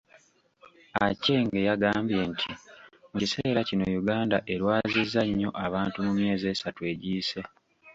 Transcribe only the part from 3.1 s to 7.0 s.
mu kiseera kino Uganda erwazizza nnyo abantu mu myezi esatu